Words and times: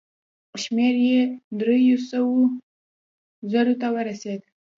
شمېر 0.61 0.95
یې 1.07 1.21
دریو 1.59 1.97
سوو 2.09 2.37
زرو 3.51 3.73
ته 3.81 3.87
ورسېد. 3.95 4.41